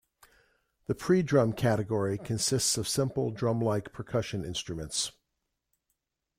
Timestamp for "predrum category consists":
0.95-2.75